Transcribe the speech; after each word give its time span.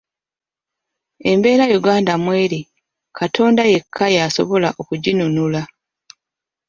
Embeera 1.31 1.65
Uganda 1.79 2.13
mw'eri 2.23 2.61
Katonda 3.17 3.63
yekka 3.71 4.05
y'asobola 4.15 4.69
okuginunula. 4.81 5.61